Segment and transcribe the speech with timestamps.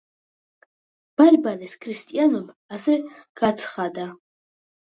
[1.21, 2.97] ბარბარეს ქრისტიანობა ასე
[3.43, 4.09] გაცხადდა.